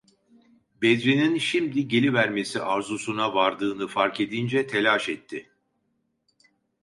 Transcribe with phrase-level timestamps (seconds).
[0.81, 5.49] Bedri’nin şimdi gelivermesi arzusuna vardığını fark edince telaş etti.